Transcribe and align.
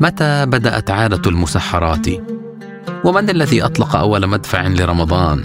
متى 0.00 0.46
بدأت 0.46 0.90
عادة 0.90 1.30
المسحرات؟ 1.30 2.06
ومن 3.04 3.30
الذي 3.30 3.64
أطلق 3.64 3.96
أول 3.96 4.26
مدفع 4.26 4.66
لرمضان؟ 4.66 5.44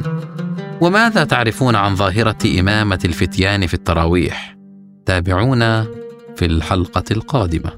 وماذا 0.82 1.24
تعرفون 1.24 1.76
عن 1.76 1.96
ظاهرة 1.96 2.60
إمامة 2.60 3.00
الفتيان 3.06 3.68
في 3.68 3.74
التراويح؟ 3.74 4.58
تابعونا 5.06 5.88
في 6.36 6.46
الحلقة 6.46 7.04
القادمة. 7.12 7.72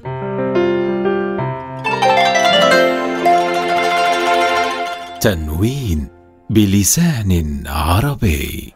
تنوين 5.20 6.08
بلسان 6.50 7.62
عربي. 7.66 8.72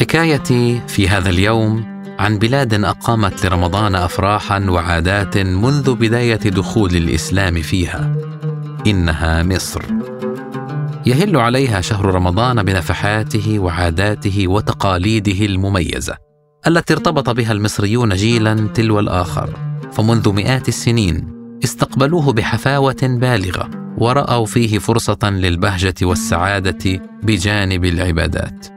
حكايتي 0.00 0.80
في 0.88 1.08
هذا 1.08 1.30
اليوم 1.30 1.95
عن 2.18 2.38
بلاد 2.38 2.84
أقامت 2.84 3.46
لرمضان 3.46 3.94
افراحا 3.94 4.66
وعادات 4.68 5.38
منذ 5.38 5.94
بداية 5.94 6.36
دخول 6.36 6.96
الإسلام 6.96 7.62
فيها. 7.62 8.16
إنها 8.86 9.42
مصر. 9.42 9.82
يهل 11.06 11.36
عليها 11.36 11.80
شهر 11.80 12.04
رمضان 12.04 12.62
بنفحاته 12.62 13.58
وعاداته 13.58 14.48
وتقاليده 14.48 15.46
المميزة 15.46 16.16
التي 16.66 16.94
ارتبط 16.94 17.30
بها 17.30 17.52
المصريون 17.52 18.14
جيلا 18.14 18.68
تلو 18.74 19.00
الآخر. 19.00 19.50
فمنذ 19.92 20.32
مئات 20.32 20.68
السنين 20.68 21.28
استقبلوه 21.64 22.32
بحفاوة 22.32 22.96
بالغة 23.02 23.70
ورأوا 23.98 24.46
فيه 24.46 24.78
فرصة 24.78 25.18
للبهجة 25.22 25.94
والسعادة 26.02 27.00
بجانب 27.22 27.84
العبادات. 27.84 28.75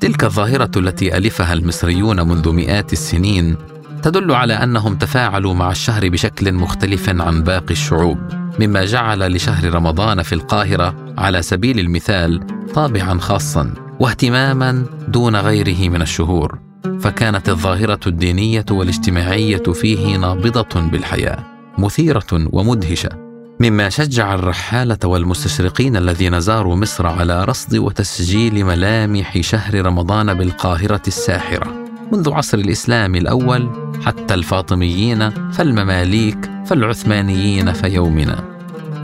تلك 0.00 0.24
الظاهرة 0.24 0.70
التي 0.76 1.16
ألفها 1.16 1.52
المصريون 1.52 2.28
منذ 2.28 2.52
مئات 2.52 2.92
السنين 2.92 3.56
تدل 4.02 4.32
على 4.32 4.54
أنهم 4.54 4.96
تفاعلوا 4.96 5.54
مع 5.54 5.70
الشهر 5.70 6.08
بشكل 6.08 6.52
مختلف 6.52 7.08
عن 7.08 7.42
باقي 7.42 7.70
الشعوب 7.70 8.18
مما 8.60 8.84
جعل 8.84 9.32
لشهر 9.32 9.74
رمضان 9.74 10.22
في 10.22 10.34
القاهرة 10.34 11.14
على 11.18 11.42
سبيل 11.42 11.78
المثال 11.78 12.40
طابعا 12.74 13.18
خاصا 13.18 13.74
واهتماما 14.00 14.86
دون 15.08 15.36
غيره 15.36 15.88
من 15.88 16.02
الشهور 16.02 16.58
فكانت 17.00 17.48
الظاهرة 17.48 18.00
الدينية 18.06 18.64
والاجتماعية 18.70 19.62
فيه 19.62 20.16
نابضة 20.16 20.80
بالحياة 20.80 21.38
مثيرة 21.78 22.26
ومدهشة. 22.32 23.25
مما 23.60 23.88
شجع 23.88 24.34
الرحالة 24.34 24.98
والمستشرقين 25.04 25.96
الذين 25.96 26.40
زاروا 26.40 26.76
مصر 26.76 27.06
على 27.06 27.44
رصد 27.44 27.76
وتسجيل 27.76 28.64
ملامح 28.64 29.40
شهر 29.40 29.86
رمضان 29.86 30.34
بالقاهرة 30.34 31.02
الساحرة. 31.06 31.86
منذ 32.12 32.32
عصر 32.32 32.58
الإسلام 32.58 33.14
الأول 33.14 33.70
حتى 34.04 34.34
الفاطميين 34.34 35.30
فالمماليك 35.30 36.50
فالعثمانيين 36.66 37.72
فيومنا. 37.72 38.44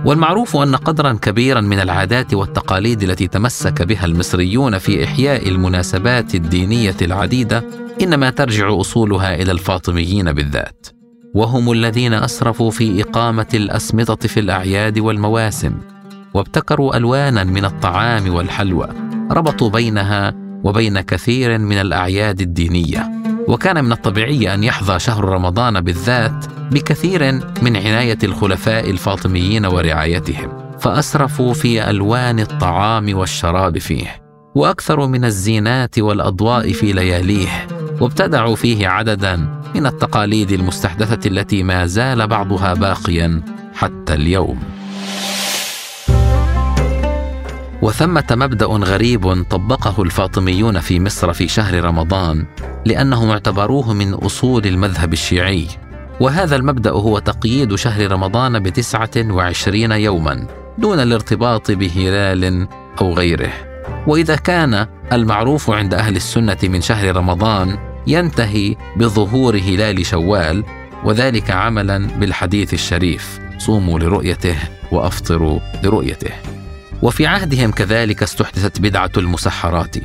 والمعروف 0.05 0.57
أن 0.57 0.77
قدرا 0.77 1.13
كبيرا 1.13 1.61
من 1.61 1.81
العادات 1.81 2.35
والتقاليد 2.35 3.03
التي 3.03 3.29
تمسك 3.29 3.83
بها 3.83 4.05
المصريون 4.05 4.79
في 4.79 5.05
إحياء 5.05 5.49
المناسبات 5.49 6.35
الدينية 6.35 6.97
العديدة 7.03 7.65
إنما 8.03 8.31
ترجع 8.31 8.81
أصولها 8.81 9.35
إلى 9.35 9.53
الفاطميين 9.53 10.33
بالذات. 10.33 11.02
وهم 11.35 11.73
الذين 11.73 12.15
أسرفوا 12.15 12.71
في 12.71 13.03
إقامة 13.03 13.47
الأسمطة 13.55 14.29
في 14.29 14.41
الأعياد 14.41 14.99
والمواسم 14.99 15.73
وابتكروا 16.35 16.97
ألوانا 16.97 17.45
من 17.45 17.65
الطعام 17.65 18.35
والحلوى 18.35 18.89
ربطوا 19.31 19.71
بينها 19.71 20.35
وبين 20.65 21.01
كثير 21.01 21.59
من 21.59 21.77
الأعياد 21.81 22.41
الدينية. 22.41 23.11
وكان 23.49 23.85
من 23.85 23.93
الطبيعي 23.93 24.55
أن 24.55 24.65
يحظى 24.65 24.99
شهر 24.99 25.25
رمضان 25.25 25.81
بالذات 25.81 26.47
بكثير 26.71 27.33
من 27.63 27.77
عناية 27.77 28.19
الخلفاء 28.25 28.91
الفاطميين 28.91 29.67
ورعايتهم 29.67 30.79
فأسرفوا 30.79 31.55
في 31.55 31.91
ألوان 31.91 32.41
الطعام 32.41 33.17
والشراب 33.17 33.79
فيه. 33.79 34.23
واكثروا 34.55 35.07
من 35.07 35.25
الزينات 35.25 35.99
والأضواء 35.99 36.73
في 36.73 36.93
لياليه 36.93 37.67
وابتدعوا 38.01 38.57
فيه 38.57 38.89
عددا 38.89 39.62
من 39.75 39.87
التقاليد 39.87 40.53
المستحدثة 40.53 41.29
التي 41.29 41.63
ما 41.63 41.87
زال 41.87 42.27
بعضها 42.27 42.75
باقيا 42.75 43.43
حتى 43.75 44.15
اليوم. 44.15 44.59
وثمة 47.83 48.25
مبدأ 48.31 48.67
غريب 48.67 49.43
طبقه 49.51 50.03
الفاطميون 50.03 50.81
في 50.81 51.01
مصر 51.01 51.33
في 51.33 51.49
شهر 51.49 51.85
رمضان 51.85 52.47
لأنهم 52.87 53.31
اعتبروه 53.31 53.93
من 53.93 54.15
أصول 54.15 54.67
المذهب 54.67 55.13
الشيعي. 55.13 55.67
وهذا 56.21 56.57
المبدأ 56.57 56.91
هو 56.91 57.19
تقييد 57.19 57.75
شهر 57.75 58.13
رمضان 58.13 58.59
بتسعة 58.59 59.11
وعشرين 59.17 59.93
يوما 59.93 60.47
دون 60.79 61.01
الارتباط 61.01 61.71
بهلال 61.71 62.69
أو 63.01 63.15
غيره. 63.15 63.53
وإذا 64.07 64.37
كان 64.37 64.87
المعروف 65.13 65.71
عند 65.71 65.95
أهل 65.95 66.17
السنة 66.17 66.59
من 66.63 66.81
شهر 66.81 67.17
رمضان 67.17 67.92
ينتهي 68.07 68.77
بظهور 68.97 69.57
هلال 69.57 70.07
شوال 70.07 70.65
وذلك 71.05 71.51
عملا 71.51 71.99
بالحديث 71.99 72.75
الشريف. 72.75 73.39
صوموا 73.59 73.99
لرؤيته 73.99 74.57
وأفطروا 74.93 75.61
لرؤيته. 75.85 76.31
وفي 77.03 77.27
عهدهم 77.27 77.71
كذلك 77.71 78.23
استحدثت 78.23 78.81
بدعة 78.81 79.11
المسحرات. 79.17 79.97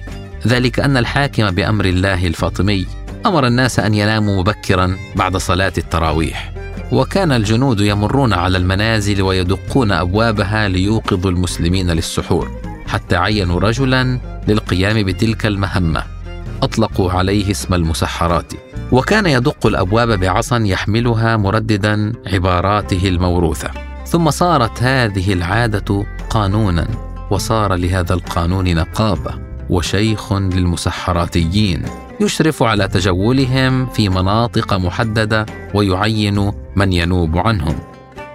ذلك 0.48 0.80
أن 0.80 0.98
الحاكم 0.98 1.52
بأمر 1.52 1.86
الله 1.86 2.28
الفاطمي 2.28 2.86
أمر 3.26 3.48
الناس 3.48 3.80
أن 3.80 3.94
يناموا 3.94 4.40
مبكرا 4.40 4.98
بعد 5.16 5.38
صلاة 5.38 5.74
التراويح. 5.78 6.54
وكان 6.92 7.32
الجنود 7.32 7.80
يمرون 7.80 8.34
على 8.34 8.58
المنازل 8.58 9.22
ويدقون 9.22 9.92
أبوابها 9.92 10.68
ليوقظوا 10.68 11.32
المسلمين 11.32 11.92
للسحور 11.92 12.52
حتى 12.88 13.16
عينوا 13.16 13.60
رجلا 13.60 14.20
للقيام 14.48 15.04
بتلك 15.04 15.46
المهمة. 15.46 16.17
أطلقوا 16.64 17.12
عليه 17.12 17.52
اسم 17.52 17.74
المسحرات 17.74 18.54
وكان 18.92 19.26
يدق 19.26 19.68
الأبواب 19.68 20.20
بعصا 20.20 20.58
يحملها 20.58 21.38
مرددا 21.38 22.14
عباراته 22.28 23.08
الموروثة. 23.08 23.72
ثم 24.06 24.30
صارت 24.30 24.84
هذه 24.84 25.34
العادة 25.34 26.06
قانونا 26.30 26.88
وصار 27.32 27.76
لهذا 27.76 28.14
القانون 28.14 28.76
نقابة 28.76 29.32
وشيخ 29.70 30.34
للمسحراتيين 30.34 31.84
يشرف 32.22 32.64
على 32.64 32.88
تجولهم 32.88 33.86
في 33.86 34.10
مناطق 34.10 34.74
محددة 34.74 35.46
ويعين 35.74 36.52
من 36.76 36.94
ينوب 36.94 37.38
عنهم. 37.38 37.76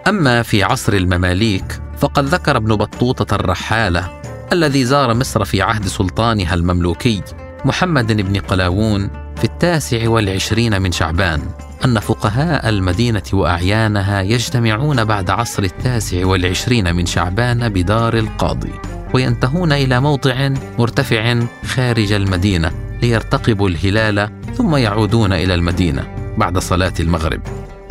أما 0.09 0.43
في 0.43 0.62
عصر 0.62 0.93
المماليك 0.93 1.82
فقد 1.99 2.25
ذكر 2.25 2.56
ابن 2.56 2.77
بطوطة 2.77 3.34
الرحالة 3.34 4.21
الذي 4.53 4.84
زار 4.84 5.15
مصر 5.15 5.44
في 5.44 5.62
عهد 5.62 5.87
سلطانها 5.87 6.55
المملوكي. 6.55 7.22
محمد 7.65 8.23
بن 8.23 8.41
قلاوون 8.41 9.11
في 9.37 9.45
التاسع 9.45 10.09
والعشرين 10.09 10.83
من 10.83 10.93
شعبان 10.93 11.43
أن 11.84 11.99
فقهاء 11.99 12.69
المدينة 12.69 13.23
وأعيانها 13.33 14.23
يجتمعون 14.23 15.05
بعد 15.05 15.31
عصر 15.31 15.62
التاسع 15.62 16.27
والعشرين 16.27 16.95
من 16.95 17.06
شعبان 17.06 17.69
بدار 17.69 18.19
القاضي 18.19 18.73
وينتهون 19.15 19.73
إلى 19.73 20.00
موضع 20.00 20.49
مرتفع 20.78 21.41
خارج 21.67 22.12
المدينة 22.12 22.71
ليرتقبوا 23.03 23.69
الهلال 23.69 24.31
ثم 24.55 24.77
يعودون 24.77 25.33
إلى 25.33 25.55
المدينة 25.55 26.15
بعد 26.39 26.59
صلاة 26.59 26.94
المغرب 27.00 27.41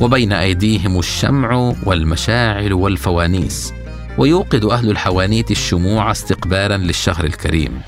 وبين 0.01 0.33
أيديهم 0.33 0.99
الشمع 0.99 1.73
والمشاعل 1.85 2.73
والفوانيس 2.73 3.73
ويوقد 4.17 4.65
أهل 4.65 4.89
الحوانيت 4.89 5.51
الشموع 5.51 6.11
استقبالا 6.11 6.77
للشهر 6.77 7.25
الكريم. 7.25 7.81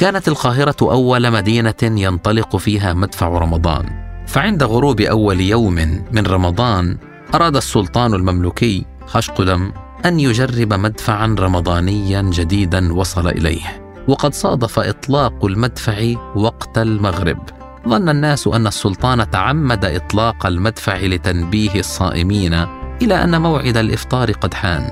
كانت 0.00 0.28
القاهرة 0.28 0.76
أول 0.82 1.30
مدينة 1.30 1.74
ينطلق 1.82 2.56
فيها 2.56 2.92
مدفع 2.92 3.28
رمضان. 3.28 3.86
فعند 4.26 4.62
غروب 4.62 5.00
أول 5.00 5.40
يوم 5.40 5.74
من 6.12 6.26
رمضان 6.26 6.96
أراد 7.34 7.56
السلطان 7.56 8.14
المملوكي 8.14 8.86
خشقدم 9.06 9.72
أن 10.06 10.20
يجرب 10.20 10.72
مدفعا 10.72 11.36
رمضانيا 11.38 12.22
جديدا 12.22 12.94
وصل 12.94 13.28
إليه. 13.28 13.82
وقد 14.08 14.34
صادف 14.34 14.78
إطلاق 14.78 15.44
المدفع 15.44 16.14
وقت 16.36 16.78
المغرب. 16.78 17.38
ظن 17.88 18.08
الناس 18.08 18.46
أن 18.46 18.66
السلطان 18.66 19.30
تعمد 19.30 19.84
إطلاق 19.84 20.46
المدفع 20.46 20.96
لتنبيه 20.96 21.74
الصائمين 21.74 22.54
إلى 23.02 23.24
أن 23.24 23.42
موعد 23.42 23.76
الإفطار 23.76 24.32
قد 24.32 24.54
حان. 24.54 24.90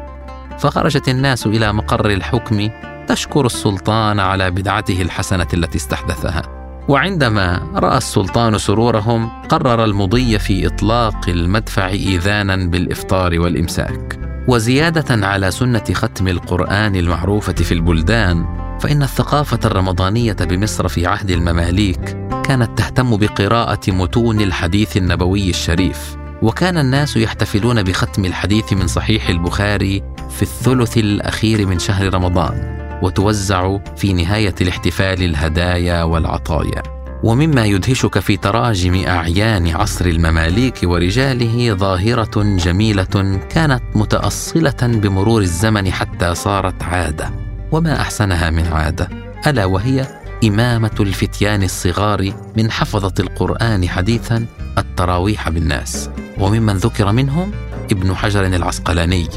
فخرجت 0.58 1.08
الناس 1.08 1.46
إلى 1.46 1.72
مقر 1.72 2.10
الحكم 2.10 2.68
تشكر 3.08 3.46
السلطان 3.46 4.20
على 4.20 4.50
بدعته 4.50 5.02
الحسنة 5.02 5.46
التي 5.54 5.78
استحدثها. 5.78 6.42
وعندما 6.88 7.72
رأى 7.74 7.98
السلطان 7.98 8.58
سرورهم 8.58 9.30
قرر 9.48 9.84
المضي 9.84 10.38
في 10.38 10.66
إطلاق 10.66 11.28
المدفع 11.28 11.88
إيذانا 11.88 12.56
بالإفطار 12.56 13.40
والإمساك. 13.40 14.20
وزيادة 14.48 15.26
على 15.26 15.50
سنة 15.50 15.84
ختم 15.92 16.28
القرآن 16.28 16.96
المعروفة 16.96 17.52
في 17.52 17.72
البلدان 17.72 18.46
فإن 18.80 19.02
الثقافة 19.02 19.58
الرمضانية 19.64 20.36
بمصر 20.40 20.88
في 20.88 21.06
عهد 21.06 21.30
المماليك 21.30 22.16
كانت 22.44 22.78
تهتم 22.78 23.16
بقراءة 23.16 23.90
متون 23.90 24.40
الحديث 24.40 24.96
النبوي 24.96 25.50
الشريف. 25.50 26.16
وكان 26.42 26.78
الناس 26.78 27.16
يحتفلون 27.16 27.82
بختم 27.82 28.24
الحديث 28.24 28.72
من 28.72 28.86
صحيح 28.86 29.28
البخاري 29.28 30.02
في 30.30 30.42
الثلث 30.42 30.98
الأخير 30.98 31.66
من 31.66 31.78
شهر 31.78 32.14
رمضان. 32.14 32.77
وتوزع 33.02 33.78
في 33.96 34.12
نهاية 34.12 34.54
الاحتفال 34.60 35.22
الهدايا 35.22 36.02
والعطايا. 36.02 36.82
ومما 37.22 37.64
يدهشك 37.64 38.18
في 38.18 38.36
تراجم 38.36 39.04
أعيان 39.06 39.68
عصر 39.68 40.06
المماليك 40.06 40.78
ورجاله 40.84 41.74
ظاهرة 41.74 42.56
جميلة 42.56 43.40
كانت 43.50 43.82
متأصلة 43.94 44.76
بمرور 44.82 45.40
الزمن 45.42 45.92
حتى 45.92 46.34
صارت 46.34 46.82
عادة. 46.82 47.30
وما 47.72 48.00
أحسنها 48.00 48.50
من 48.50 48.66
عادة؟ 48.66 49.08
ألا 49.46 49.64
وهي 49.64 50.06
إمامة 50.44 50.96
الفتيان 51.00 51.62
الصغار 51.62 52.32
من 52.56 52.70
حفظة 52.70 53.14
القرآن 53.20 53.88
حديثا 53.88 54.46
التراويح 54.78 55.48
بالناس. 55.48 56.10
وممن 56.38 56.76
ذكر 56.76 57.12
منهم 57.12 57.52
ابن 57.92 58.14
حجر 58.14 58.46
العسقلاني. 58.46 59.28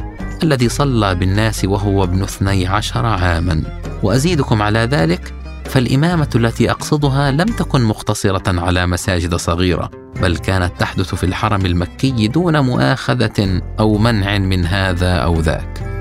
الذي 0.43 0.69
صلى 0.69 1.15
بالناس 1.15 1.65
وهو 1.65 2.03
ابن 2.03 2.23
اثني 2.23 2.67
عشر 2.67 3.05
عاما. 3.05 3.63
وأزيدكم 4.03 4.61
على 4.61 4.79
ذلك 4.79 5.33
فالإمامة 5.65 6.29
التي 6.35 6.71
أقصدها 6.71 7.31
لم 7.31 7.45
تكن 7.45 7.81
مقتصرة 7.81 8.61
على 8.61 8.87
مساجد 8.87 9.35
صغيرة 9.35 9.91
بل 10.21 10.37
كانت 10.37 10.71
تحدث 10.79 11.15
في 11.15 11.23
الحرم 11.23 11.65
المكي 11.65 12.27
دون 12.27 12.59
مؤاخذة 12.59 13.61
أو 13.79 13.97
منع 13.97 14.37
من 14.37 14.65
هذا 14.65 15.13
أو 15.15 15.39
ذاك. 15.39 15.91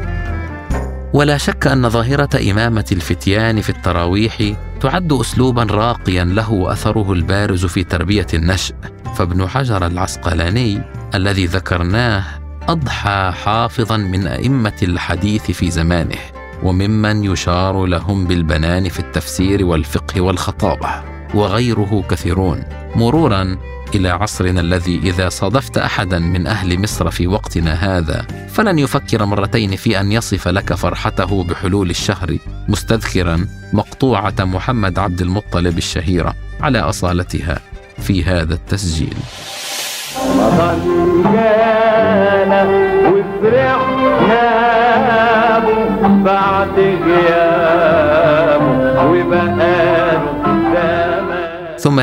ولا 1.15 1.39
شك 1.39 1.67
أن 1.67 1.89
ظاهرة 1.89 2.51
إمامة 2.51 2.85
الفتيان 2.93 3.61
في 3.61 3.71
التراويح 3.71 4.53
تعد 4.81 5.13
اسلوبا 5.13 5.63
راقيا 5.63 6.25
له 6.25 6.73
اثره 6.73 7.13
البارز 7.13 7.67
في 7.67 7.85
تربية 7.85 8.27
النشء 8.35 8.75
فابن 9.17 9.49
حجر 9.49 9.87
العسقلاني 9.87 10.83
الذي 11.15 11.47
ذكرناه 11.47 12.40
أضحى 12.71 13.33
حافظا 13.45 13.97
من 13.97 14.27
أئمة 14.27 14.73
الحديث 14.83 15.51
في 15.51 15.71
زمانه 15.71 16.19
وممن 16.63 17.25
يشار 17.25 17.87
لهم 17.87 18.27
بالبنان 18.27 18.89
في 18.89 18.99
التفسير 19.01 19.65
والفقه 19.65 20.21
والخطابة 20.21 20.89
وغيره 21.35 22.05
كثيرون. 22.11 22.65
مرورا 22.95 23.59
إلى 23.95 24.09
عصرنا 24.09 24.61
الذي 24.61 24.99
إذا 24.99 25.29
صادفت 25.29 25.79
احدا 25.79 26.19
من 26.19 26.47
أهل 26.47 26.83
مصر 26.83 27.11
في 27.11 27.27
وقتنا 27.27 27.73
هذا 27.73 28.27
فلن 28.49 28.79
يفكر 28.79 29.25
مرتين 29.25 29.77
في 29.77 30.01
أن 30.01 30.13
يصف 30.13 30.49
لك 30.49 30.75
فرحته 30.75 31.45
بحلول 31.45 31.91
الشهر 31.91 32.39
مستذكرا 32.69 33.47
مقطوعة 33.73 34.35
محمد 34.39 34.99
عبد 34.99 35.21
المطلب 35.21 35.79
الشهيرة 35.79 36.35
على 36.61 36.79
أصالتها 36.79 37.61
في 37.99 38.25
هذا 38.25 38.55
التسجيل. 38.55 39.17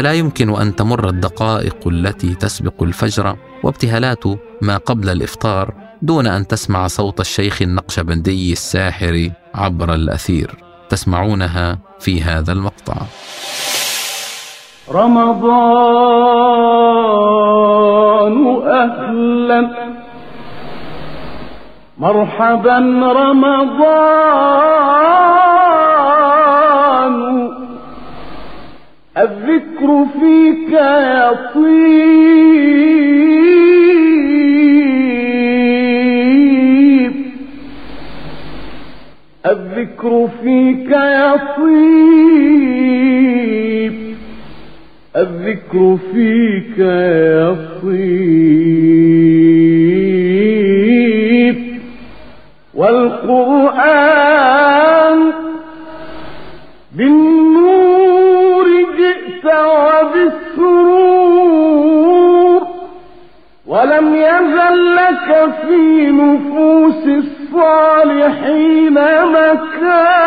لا 0.01 0.13
يمكن 0.13 0.61
أن 0.61 0.75
تمر 0.75 1.09
الدقائق 1.09 1.87
التي 1.87 2.35
تسبق 2.35 2.83
الفجر 2.83 3.35
وابتهالات 3.63 4.23
ما 4.61 4.77
قبل 4.77 5.09
الإفطار 5.09 5.73
دون 6.01 6.27
أن 6.27 6.47
تسمع 6.47 6.87
صوت 6.87 7.19
الشيخ 7.19 7.61
النقشبندي 7.61 8.51
الساحر 8.51 9.29
عبر 9.55 9.93
الأثير. 9.93 10.55
تسمعونها 10.89 11.77
في 11.99 12.21
هذا 12.21 12.51
المقطع. 12.51 12.95
رمضان 14.91 15.47
أهلا. 18.67 19.69
مرحبا 21.97 22.77
رمضان. 23.15 25.46
الذكر 29.17 30.05
فيك 30.19 30.71
يطيب 36.27 37.13
الذكر 39.45 40.27
فيك 40.43 40.91
يطيب 40.91 42.07
الذكر 45.15 45.97
فيك 46.13 46.79
يطيب 47.39 48.56
الصالحين 67.57 68.93
مكان 68.93 70.26